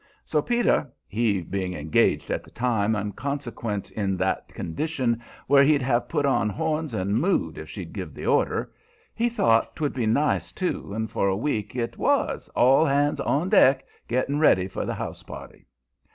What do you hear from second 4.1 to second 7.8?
that condition where he'd have put on horns and "mooed" if